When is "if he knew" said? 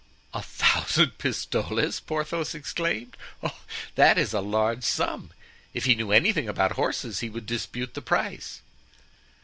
5.75-6.11